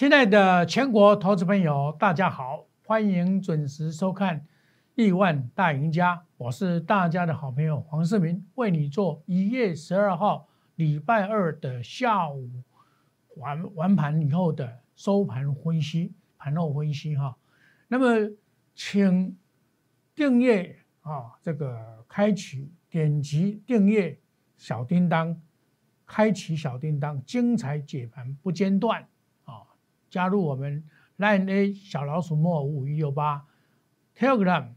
[0.00, 4.40] 亲爱的全国投资朋友，大家好，欢迎准时收看
[4.94, 12.48] 《亿万大赢家》，我是大家的好朋友黄世明，为你做一月十二号礼拜二的下午
[13.36, 17.36] 完完盘以后的收盘分析、盘后分析哈。
[17.86, 18.32] 那么，
[18.74, 19.36] 请
[20.14, 21.78] 订阅啊，这个
[22.08, 24.18] 开启点击订阅
[24.56, 25.38] 小叮当，
[26.06, 29.06] 开启小叮当，精彩解盘不间断。
[30.10, 30.84] 加入我们
[31.18, 33.46] Line A 小老鼠莫五五一六八
[34.16, 34.70] ，Telegram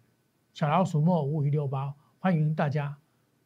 [0.53, 2.95] 小老鼠莫五五一六八，欢迎大家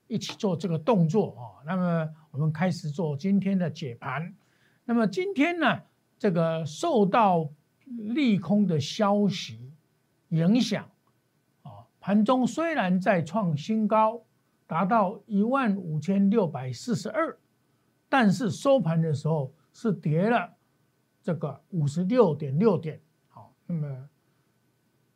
[0.07, 1.63] 一起做这个动作啊。
[1.65, 4.35] 那么我们开始做今天的解盘。
[4.83, 5.81] 那么今天呢，
[6.19, 7.49] 这个受到
[7.85, 9.71] 利空的消息
[10.29, 10.83] 影响
[11.63, 14.21] 啊，盘中虽然在创新高，
[14.65, 17.37] 达到一万五千六百四十二，
[18.09, 20.56] 但是收盘的时候是跌了。
[21.27, 24.09] 这个五十六点六点，好，那么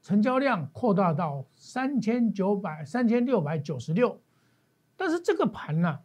[0.02, 4.20] 成交量扩大到三千九百三千六百九十六，
[4.98, 6.00] 但是这个盘呢，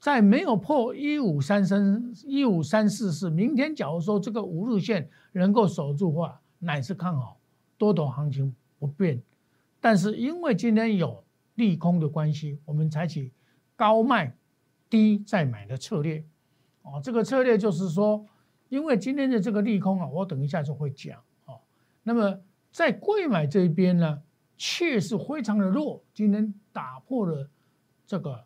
[0.00, 7.38] 在没有破一五三三一五三四四，明天假如说这个五日线能够守住的话，乃是看好
[7.78, 9.22] 多头行情不变，
[9.80, 11.22] 但是因为今天有
[11.54, 13.30] 利空的关系，我们采取
[13.76, 14.36] 高卖
[14.90, 16.24] 低再买的策略，
[16.82, 18.26] 哦，这个策略就是说。
[18.72, 21.60] 因为今天的这个利空啊，我等一下就会讲啊。
[22.02, 24.22] 那么在贵买这边呢，
[24.56, 27.46] 确实非常的弱，今天打破了
[28.06, 28.42] 这个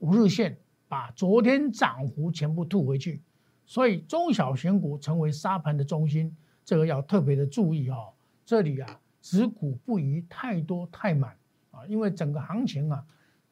[0.00, 3.22] 五日线，把昨天涨幅全部吐回去，
[3.64, 8.12] 所以中小型股成为沙盘的中心，这个要特别的注意哈。
[8.44, 11.36] 这里啊，只股不宜太多太满
[11.70, 13.06] 啊，因为整个行情啊，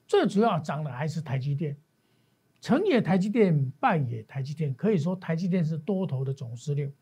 [0.09, 1.77] 最主要涨的还是台积电。
[2.61, 6.93] 成也台积电，败也台积电，可以说台积电是多头的总司令。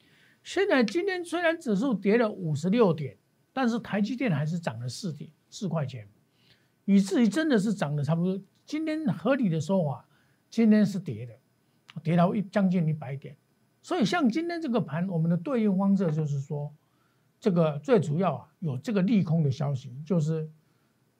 [0.44, 3.16] 现在今天虽然指数跌了五十六点，
[3.52, 6.06] 但是台积电还是涨了四点四块钱，
[6.84, 8.40] 以至于真的是涨了差不多。
[8.64, 10.06] 今天合理的说法，
[10.48, 11.34] 今天是跌的，
[12.02, 13.36] 跌到一将近一百点。
[13.82, 16.72] 所以像今天这个盘，我们的对应方式就是说，
[17.40, 20.48] 这个最主要啊有这个利空的消息，就是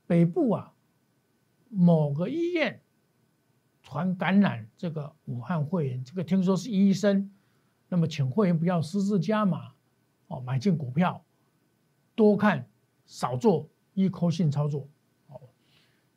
[0.07, 0.73] 北部啊
[1.69, 2.81] 某个医院。
[3.91, 7.31] 传感染这个武汉会员，这个听说是医生，
[7.89, 9.73] 那么请会员不要私自加码
[10.27, 11.25] 哦，买进股票，
[12.15, 12.69] 多看
[13.07, 14.87] 少做，依扣性操作。
[15.29, 15.41] 哦，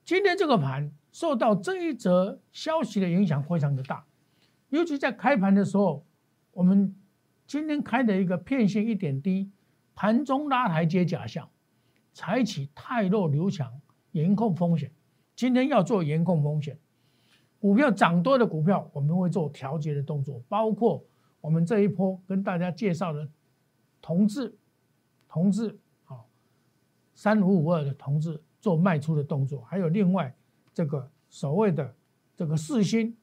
[0.04, 4.06] 今天这个盘受到这一则消息的影响非常的大，
[4.68, 6.06] 尤其在开盘的时候，
[6.52, 6.94] 我们
[7.48, 9.50] 今天开的一个片线一点低，
[9.96, 11.50] 盘中拉台阶假象，
[12.12, 13.80] 采取太弱留强，
[14.12, 14.92] 严控风险。
[15.38, 16.78] 今天要做严控风险。
[17.62, 21.02] 股票涨多的股票，我们会做调节的动作，包括
[21.40, 23.30] 我们这一波跟大家介绍的
[24.02, 24.52] 同志、
[25.30, 26.26] 同志，好，
[27.14, 30.34] 三五五二的同志做卖出的动作，还有另外
[30.74, 31.94] 这个所谓的
[32.36, 33.16] 这个四星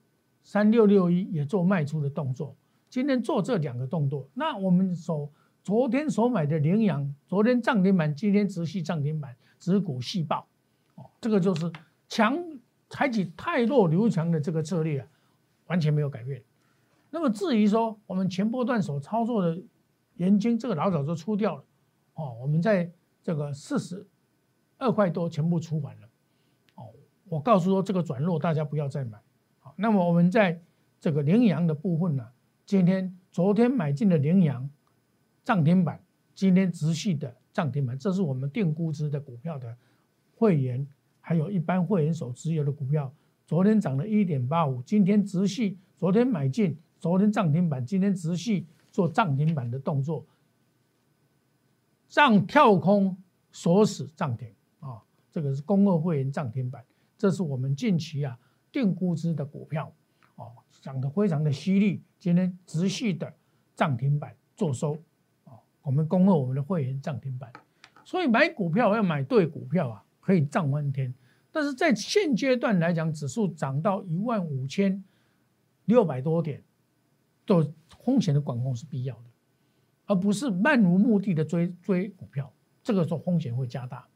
[0.44, 2.54] 三六六一也做卖出的动作。
[2.88, 5.28] 今天做这两个动作，那我们所
[5.65, 10.47] 昨天所买的羚羊，昨天涨停板，今天直系涨停板，指股细爆，
[10.94, 11.72] 哦，这个就是
[12.09, 12.38] 强。
[12.88, 15.09] 采取太弱留强的这个策略啊，
[15.66, 16.43] 完全没有改变。
[17.10, 19.60] 那么至于说我们前波段所操作的
[20.16, 21.65] 盐金，这个老早就出掉了
[22.15, 22.37] 哦。
[22.41, 22.91] 我们在
[23.22, 24.06] 这个四十
[24.77, 26.09] 二块多全部出完了
[26.75, 26.88] 哦。
[27.28, 29.19] 我告诉说这个转弱大家不要再买。
[29.60, 30.60] 好，那么我们在
[31.00, 32.27] 这个羚羊的部分呢，
[32.66, 34.69] 今天昨天买进的羚羊
[35.44, 36.03] 涨停板，
[36.34, 39.77] 今天直系的涨停板，这是我们定估值的股票的
[40.37, 40.87] 会员。
[41.28, 43.12] 还有一般会员所持有的股票，
[43.47, 50.25] 昨天涨了一点八五，今天直系，昨天买进，昨天涨停板，今天直系做涨停板的动作，
[52.09, 53.15] 涨跳空
[53.53, 54.48] 锁死涨停
[54.80, 56.83] 啊，这个是公二会员涨停板，
[57.19, 58.39] 这是我们近期啊
[58.72, 59.92] 定估值的股票
[60.36, 60.51] 哦，
[60.81, 63.31] 涨得非常的犀利，今天直系的
[63.77, 64.97] 涨停板做收
[65.45, 67.53] 哦，我们公二我们的会员涨停板，
[68.03, 70.03] 所以买股票要买对股票啊。
[70.28, 71.15] 可以涨翻天，
[71.51, 75.03] 但是在现阶段来讲，指数涨到一万五千
[75.86, 76.63] 六百多点，
[77.47, 77.66] 做
[78.04, 79.22] 风险的管控是必要的，
[80.04, 82.53] 而不是漫无目的的追追股票，
[82.83, 84.07] 这个时候风险会加大。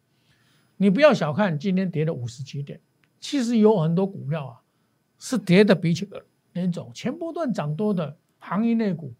[0.76, 2.78] 你不要小看今天跌了五十几点，
[3.18, 4.60] 其实有很多股票啊
[5.18, 6.06] 是跌的比起
[6.52, 9.14] 那种前波段涨多的行业类股，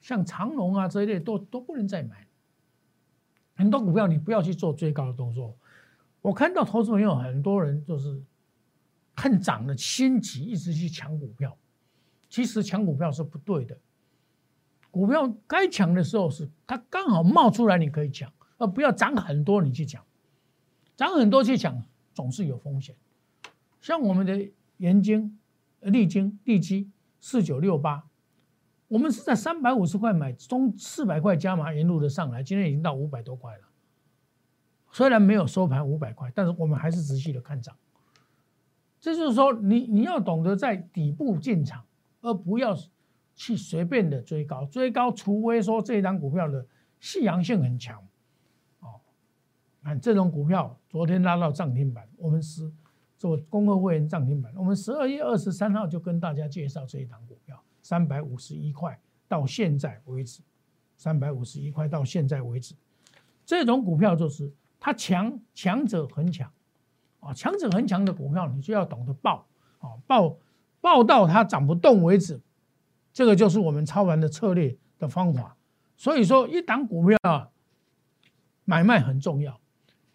[0.00, 2.26] 像长隆啊这一类都都不能再买。
[3.56, 5.54] 很多股票你不要去做追高的动作。
[6.22, 8.22] 我看到投资朋友很多人就是
[9.14, 11.56] 看涨了心急，一直去抢股票。
[12.28, 13.76] 其实抢股票是不对的。
[14.90, 20.04] 股票该抢的时候是它刚好冒出来，你可以抢，而不要涨很多你去抢，
[20.96, 21.82] 涨很多去抢
[22.12, 22.94] 总是有风险。
[23.80, 25.38] 像我们的盐金、
[25.80, 26.90] 利金、利基
[27.20, 28.04] 四九六八，
[28.88, 33.69] 我们是在三百五十块买，中四百块加码，沿路的上来，今天已经到五百多块了。
[34.92, 37.76] 虽然没有收盘五百块，但是我们还是仔细的看涨。
[39.00, 41.84] 这就是说，你你要懂得在底部进场，
[42.20, 42.76] 而不要
[43.34, 44.66] 去随便的追高。
[44.66, 46.66] 追高，除非说这一张股票的
[46.98, 47.98] 夕阳性很强，
[48.80, 49.00] 哦，
[49.82, 52.70] 看这种股票昨天拉到涨停板，我们是
[53.16, 54.52] 做工会会员涨停板。
[54.54, 60.42] 我们十二月二十三号就跟大家介绍这一档股票，三百五十一块到现在为止，
[60.98, 62.74] 三百五十一块到现在为止，
[63.46, 66.50] 这种股票就是它强，强者很强。
[67.20, 69.46] 啊，强者恒强的股票，你就要懂得爆，
[69.80, 70.38] 啊，爆
[70.80, 72.40] 爆到它涨不动为止，
[73.12, 75.54] 这个就是我们操盘的策略的方法。
[75.98, 77.50] 所以说，一档股票啊，
[78.64, 79.60] 买卖很重要，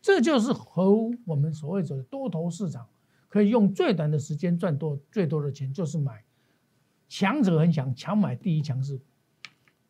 [0.01, 0.95] 这就是和
[1.27, 2.88] 我们所谓的多头市场
[3.29, 6.23] 可以用最短的时间赚多最多的钱，就是买
[7.07, 9.03] 强者恒强，强买第一强势股，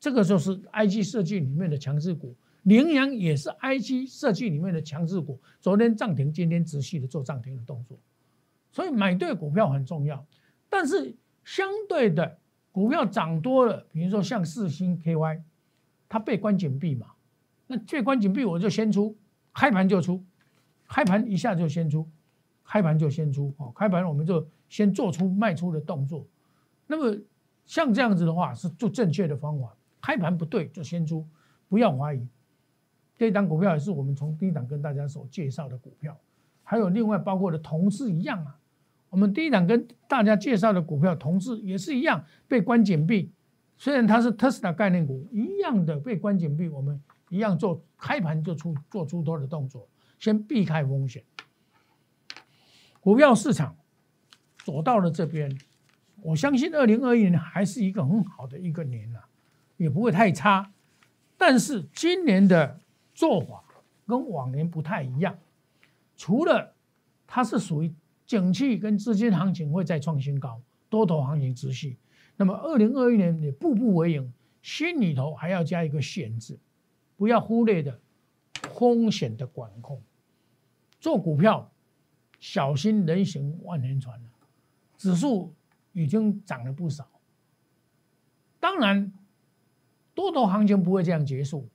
[0.02, 2.36] 这个就是 I G 设计里面的强势股。
[2.66, 7.96] 羚羊也是 I G 设计里面的强势股，昨天涨停，今天持续的做涨停的动作，
[8.72, 10.26] 所以买对股票很重要。
[10.68, 12.40] 但是相对的，
[12.72, 15.44] 股票涨多了，比如说像四星 K Y，
[16.10, 17.12] 它被关紧闭嘛，
[17.68, 19.16] 那被关紧闭我就先出，
[19.54, 20.24] 开盘就出，
[20.88, 22.10] 开盘一下就先出，
[22.64, 26.26] 开盘就先出，哦，开盘我们就先做出卖出的动作。
[26.88, 27.16] 那么
[27.68, 31.24] 像这样子的话是做正确的方法，开盘不对就先出，
[31.70, 32.28] 不要怀疑。
[33.18, 36.18] 这一档股票也是我们从第一档跟大家所介绍的股票，
[36.64, 38.58] 还有另外包括的同事一样啊。
[39.10, 43.32] 我们第一档跟大家介绍的股票，同事也是一样被关紧闭，
[43.78, 49.88] 虽然它是特斯拉概念股，一样的被关紧闭，我们一样做开盘就出做出多的动作，
[50.20, 51.24] 先避开风险。
[53.00, 53.78] 股票市场
[54.66, 55.58] 走到了这边，
[56.22, 59.30] 我相信二零二一年还是一个很好的一个年啊，
[59.78, 60.72] 也不会太差。
[61.38, 62.82] 但是今年的
[63.16, 63.64] 做法
[64.06, 65.40] 跟往年不太一样，
[66.18, 66.76] 除了
[67.26, 67.92] 它是属于
[68.28, 71.98] 景气跟资金行情会再创新高，多头行情持续。
[72.36, 76.60] 那么二零二一年你步步为营，心里头还要加一个险字，
[77.16, 77.98] 不要忽略的
[78.74, 80.02] 风险的管控。
[81.00, 81.72] 做股票
[82.42, 84.30] 小心人行万年船了，
[84.98, 85.54] 指数
[85.94, 87.08] 已经涨了不少。
[88.60, 89.14] 当然，
[90.14, 91.70] 多头行情不会这样结束，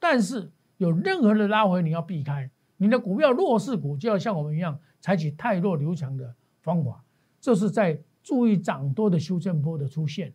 [0.00, 0.50] 但是。
[0.76, 2.50] 有任何的拉回，你要避开。
[2.78, 7.02] 你的股票弱势股就要像我们一样，采取太弱留强的方法。
[7.40, 10.34] 这是在注意涨多的修正波的出现。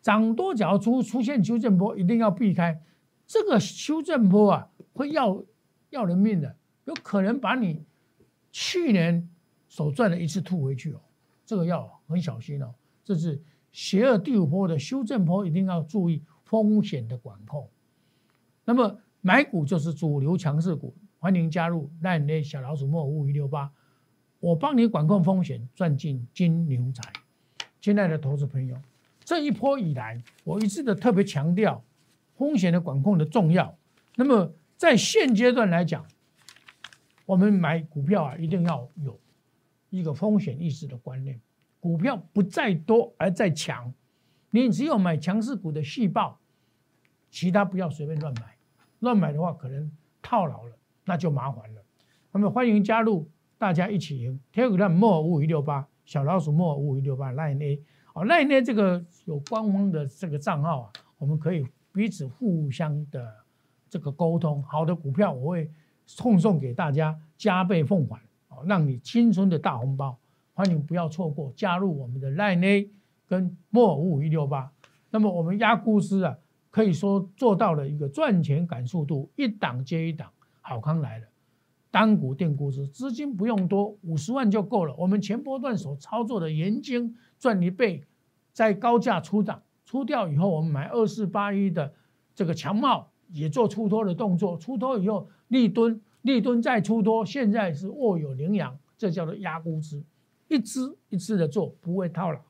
[0.00, 2.82] 涨多只要出出现修正波，一定要避开。
[3.26, 5.44] 这个修正波啊，会要
[5.90, 7.84] 要人命的，有可能把你
[8.50, 9.28] 去年
[9.68, 11.00] 所赚的一次吐回去哦。
[11.44, 12.74] 这个要很小心哦。
[13.04, 17.68] 这是邪恶第五波的修正波，一定要注意风险的管控。
[18.64, 18.98] 那么。
[19.24, 23.72] 买股就是主流强势股，欢迎加入烂内小老鼠莫五一六八，
[24.40, 27.12] 我帮你管控风险，赚进金牛财。
[27.80, 28.76] 亲爱的投资朋友，
[29.24, 31.84] 这一波以来，我一直的特别强调
[32.34, 33.78] 风险的管控的重要。
[34.16, 36.04] 那么在现阶段来讲，
[37.24, 39.20] 我们买股票啊，一定要有
[39.90, 41.40] 一个风险意识的观念。
[41.78, 43.94] 股票不在多而在强，
[44.50, 46.40] 你只有买强势股的细胞，
[47.30, 48.51] 其他不要随便乱买。
[49.02, 49.90] 乱买的话，可能
[50.22, 51.82] 套牢了，那就麻烦了。
[52.30, 53.28] 那么欢迎加入，
[53.58, 54.40] 大家一起赢。
[54.54, 57.82] Telegram 莫五一六八小老鼠莫五一六八 Line A
[58.14, 63.28] 哦，Line A 这个有官方的这个账号啊，我们可以彼此互相的
[63.90, 64.62] 这个沟通。
[64.62, 65.68] 好的股票我会
[66.06, 70.16] 送送给大家，加倍奉还哦，让你青春的大红包。
[70.54, 72.90] 欢迎不要错过加入我们的 Line A
[73.26, 74.70] 跟莫五一六八。
[75.10, 76.38] 那么我们压估值啊。
[76.72, 80.30] 可以说做到了一个赚钱赶速度，一档接一档，
[80.62, 81.26] 好康来了，
[81.90, 84.94] 单股定估值，资金不用多，五十万就够了。
[84.96, 88.02] 我们前波段所操作的盐金赚一倍，
[88.54, 91.92] 在高价出档出掉以后，我们买二四八一的
[92.34, 100.02] 这个强茂也做出脱的动作，出脱以后立蹲立蹲再出脱，现在是握有羚羊，这叫做压估值，
[100.48, 102.40] 一支一支的做，不会套牢，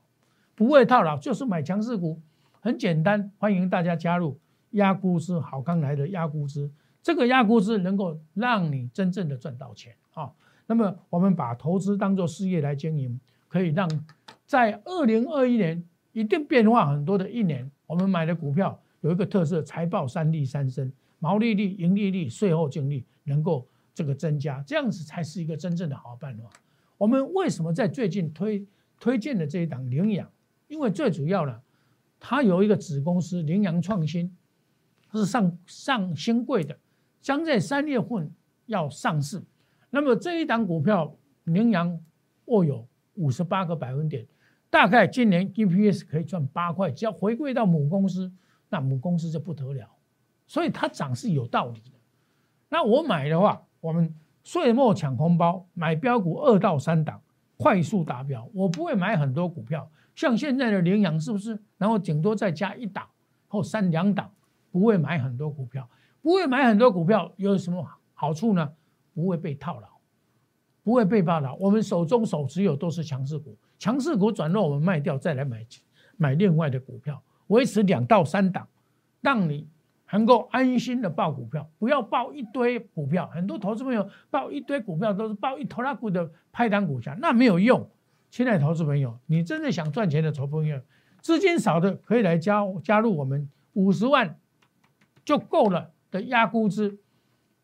[0.54, 2.20] 不会套牢就是买强势股。
[2.64, 4.38] 很简单，欢迎大家加入
[4.70, 6.70] 压估值好康来的压估值，
[7.02, 10.30] 这个压估值能够让你真正的赚到钱啊。
[10.66, 13.90] 那么我们把投资当做事业来经营，可以让
[14.46, 26.48] 在二零二一年一定变化很多的一年，我们买的股票有一个特色，财报三利三升，毛利率、盈利率、税后净利能够这个增加，这样子才是一个真正的好办法。
[26.96, 28.64] 我们为什么在最近推
[29.00, 30.30] 推荐的这一档领养？
[30.68, 31.60] 因为最主要呢，
[32.24, 34.32] 它有一个子公司羚羊创新，
[35.10, 36.78] 它是上上新贵的，
[37.20, 38.30] 将在三月份
[38.66, 39.42] 要上市。
[39.90, 41.12] 那么这一档股票，
[41.42, 42.00] 羚羊
[42.44, 44.24] 握有五十八个百分点，
[44.70, 48.30] 大概今年 EPS 可以赚八块，只要回归到母公司，
[48.68, 49.90] 那母公司就不得了。
[50.46, 51.90] 所以它涨是有道理的。
[52.68, 54.14] 那我买的话，我们
[54.44, 57.20] 岁末抢红包，买标股二到三档，
[57.56, 58.48] 快速达标。
[58.54, 61.58] 我不会买很多股票，像现在的羚羊是不是？
[61.78, 63.06] 然后顶多再加一档
[63.48, 64.30] 或三两档，
[64.70, 65.88] 不会买很多股票。
[66.20, 68.72] 不会买很多股票有什么好处呢？
[69.12, 69.88] 不会被套牢，
[70.84, 71.56] 不会被套牢。
[71.56, 75.66] 我们手中手持有都是强势股，强势股转弱我们卖掉，再来买
[76.16, 78.68] 买另外的股票，维持两到三档，
[79.20, 79.68] 让你
[80.12, 83.26] 能够安心的报股票，不要报一堆股票。
[83.34, 87.90] 很多投资朋友报一堆股票都是报一头拉股的派单股价，那没有用。
[88.32, 90.80] 亲爱的投资朋友，你真的想赚钱的投资朋友，
[91.20, 94.38] 资金少的可以来加加入我们五十万
[95.22, 96.98] 就够了的压估值，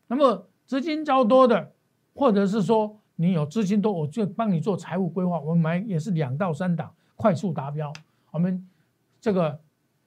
[0.07, 0.45] 那么。
[0.69, 1.73] 资金较多的，
[2.13, 5.39] 或者是说你有资金多，我就帮你做财务规划。
[5.39, 7.91] 我们买也是两到三档，快速达标。
[8.29, 8.63] 我们
[9.19, 9.59] 这个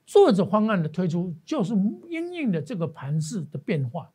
[0.06, 1.74] 作者方案的推出，就是
[2.08, 4.08] 因应的这个盘势的变化。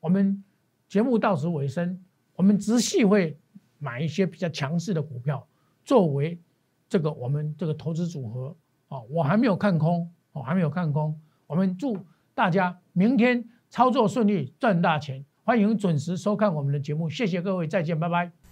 [0.00, 0.42] 我们
[0.88, 2.02] 节目到此尾声，
[2.34, 3.36] 我们直系会
[3.78, 5.46] 买一些比较强势的股票，
[5.84, 6.40] 作为
[6.88, 8.56] 这个我们这个投资组合。
[8.88, 11.16] 啊，我还没有看空，我还没有看空。
[11.46, 11.96] 我们祝
[12.34, 15.24] 大家明天操作顺利，赚大钱。
[15.44, 18.39] 欢迎准时收看我们的节目，谢谢各位，再见，拜拜。